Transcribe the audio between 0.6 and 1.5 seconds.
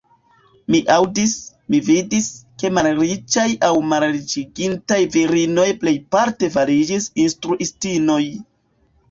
Mi aŭdis,